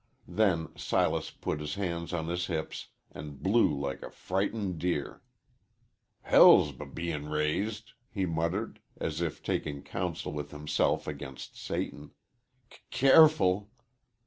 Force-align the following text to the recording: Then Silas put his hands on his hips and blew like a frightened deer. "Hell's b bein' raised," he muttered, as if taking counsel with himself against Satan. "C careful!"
Then 0.27 0.69
Silas 0.75 1.29
put 1.29 1.59
his 1.59 1.75
hands 1.75 2.11
on 2.11 2.27
his 2.27 2.47
hips 2.47 2.87
and 3.11 3.39
blew 3.43 3.69
like 3.79 4.01
a 4.01 4.09
frightened 4.09 4.79
deer. 4.79 5.21
"Hell's 6.21 6.71
b 6.71 6.85
bein' 6.85 7.29
raised," 7.29 7.93
he 8.09 8.25
muttered, 8.25 8.79
as 8.99 9.21
if 9.21 9.43
taking 9.43 9.83
counsel 9.83 10.31
with 10.31 10.49
himself 10.49 11.05
against 11.07 11.55
Satan. 11.55 12.13
"C 12.71 12.79
careful!" 12.89 13.69